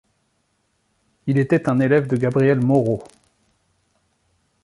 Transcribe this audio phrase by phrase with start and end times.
[1.27, 3.03] Il était un élève de Gabriel Moreau.